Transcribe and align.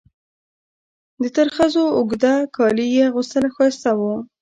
د 1.21 1.23
ترخزو 1.37 1.83
اوږده 1.97 2.33
کالي 2.55 2.85
یې 2.95 3.03
اغوستل 3.09 3.43
او 3.47 3.53
ښایسته 3.55 3.91
وو. 3.99 4.13